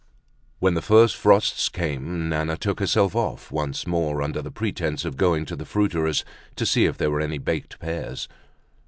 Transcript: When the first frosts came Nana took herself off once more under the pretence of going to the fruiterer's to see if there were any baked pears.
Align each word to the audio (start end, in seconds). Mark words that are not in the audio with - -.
When 0.59 0.73
the 0.73 0.81
first 0.81 1.15
frosts 1.15 1.69
came 1.69 2.27
Nana 2.29 2.57
took 2.57 2.79
herself 2.79 3.15
off 3.15 3.51
once 3.51 3.85
more 3.85 4.23
under 4.23 4.41
the 4.41 4.49
pretence 4.49 5.05
of 5.05 5.15
going 5.15 5.45
to 5.45 5.55
the 5.55 5.63
fruiterer's 5.63 6.25
to 6.55 6.65
see 6.65 6.85
if 6.85 6.97
there 6.97 7.11
were 7.11 7.21
any 7.21 7.37
baked 7.37 7.77
pears. 7.77 8.27